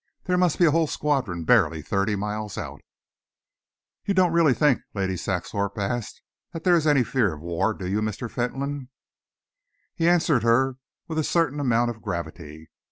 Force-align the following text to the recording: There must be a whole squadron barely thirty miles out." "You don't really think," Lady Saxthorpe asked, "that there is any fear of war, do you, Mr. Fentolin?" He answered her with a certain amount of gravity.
There 0.23 0.35
must 0.35 0.57
be 0.57 0.65
a 0.65 0.71
whole 0.71 0.87
squadron 0.87 1.43
barely 1.43 1.83
thirty 1.83 2.15
miles 2.15 2.57
out." 2.57 2.81
"You 4.03 4.15
don't 4.15 4.31
really 4.31 4.55
think," 4.55 4.81
Lady 4.95 5.15
Saxthorpe 5.15 5.77
asked, 5.77 6.23
"that 6.53 6.63
there 6.63 6.75
is 6.75 6.87
any 6.87 7.03
fear 7.03 7.35
of 7.35 7.41
war, 7.41 7.75
do 7.75 7.85
you, 7.85 8.01
Mr. 8.01 8.27
Fentolin?" 8.27 8.89
He 9.93 10.09
answered 10.09 10.41
her 10.41 10.77
with 11.07 11.19
a 11.19 11.23
certain 11.23 11.59
amount 11.59 11.91
of 11.91 12.01
gravity. 12.01 12.71